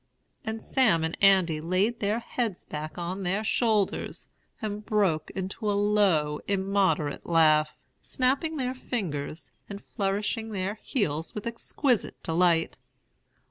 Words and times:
And 0.43 0.63
Sam 0.63 1.03
and 1.03 1.15
Andy 1.21 1.61
laid 1.61 1.99
their 1.99 2.17
heads 2.17 2.65
back 2.65 2.97
on 2.97 3.21
their 3.21 3.43
shoulders, 3.43 4.29
and 4.59 4.83
broke 4.83 5.29
into 5.35 5.69
a 5.69 5.73
low, 5.77 6.39
immoderate 6.47 7.27
laugh, 7.27 7.75
snapping 8.01 8.57
their 8.57 8.73
fingers, 8.73 9.51
and 9.69 9.83
flourishing 9.85 10.53
their 10.53 10.73
heels 10.81 11.35
with 11.35 11.45
exquisite 11.45 12.23
delight. 12.23 12.79